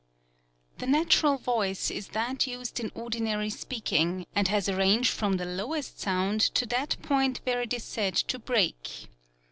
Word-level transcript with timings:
The 0.79 0.87
natural 0.87 1.37
voice 1.37 1.91
is 1.91 2.07
that 2.07 2.47
used 2.47 2.79
in 2.79 2.91
ordinary 2.95 3.51
speaking, 3.51 4.25
and 4.35 4.47
has 4.47 4.67
a 4.67 4.75
range 4.75 5.11
from 5.11 5.33
the 5.37 5.45
lowest 5.45 5.99
sound 5.99 6.41
to 6.55 6.65
that 6.69 6.97
point 7.03 7.39
where 7.43 7.61
it 7.61 7.71
is 7.71 7.83
said 7.83 8.15
to 8.15 8.39
break. 8.39 9.09